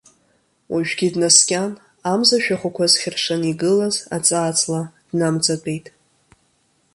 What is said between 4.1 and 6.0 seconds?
аҵаа-ҵла днамҵатәеит.